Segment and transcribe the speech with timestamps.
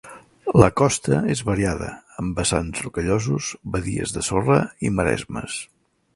[0.61, 1.89] La costa és variada,
[2.23, 5.63] amb vessants rocallosos, badies de sorra i maresmes.